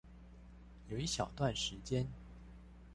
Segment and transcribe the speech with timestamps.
[0.89, 2.07] 有一小段時間